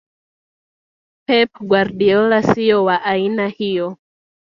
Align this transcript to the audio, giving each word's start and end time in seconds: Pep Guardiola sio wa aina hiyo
Pep 1.27 1.51
Guardiola 1.71 2.41
sio 2.43 2.83
wa 2.83 3.03
aina 3.05 3.47
hiyo 3.47 3.97